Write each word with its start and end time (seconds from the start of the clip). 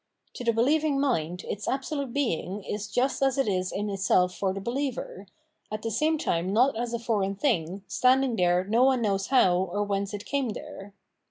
To 0.33 0.43
the 0.43 0.51
believing 0.51 0.99
mind 0.99 1.43
its 1.47 1.67
absolute 1.67 2.11
Being 2.11 2.63
is 2.63 2.87
just 2.89 3.21
as 3.21 3.37
it 3.37 3.47
is 3.47 3.71
in 3.71 3.87
itself 3.87 4.35
for 4.35 4.51
the 4.51 4.59
believer, 4.59 5.27
at 5.71 5.83
the 5.83 5.91
same 5.91 6.17
time 6.17 6.51
not 6.51 6.75
as 6.75 6.91
a 6.95 6.97
foreign 6.97 7.35
thing, 7.35 7.83
standing 7.87 8.35
there 8.35 8.63
no 8.63 8.83
one 8.83 9.03
knows 9.03 9.27
how 9.27 9.57
or 9.57 9.83
whence 9.83 10.11
it 10.11 10.25
came 10.25 10.49
there. 10.49 10.95